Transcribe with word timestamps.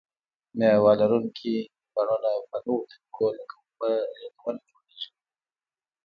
مېوه 0.57 0.91
لرونکي 0.99 1.55
بڼونه 1.93 2.31
په 2.49 2.57
نویو 2.65 2.87
طریقو 2.91 3.25
لکه 3.37 3.55
اوبه 3.61 3.89
لګونه 4.21 4.61
جوړیږي. 4.69 5.09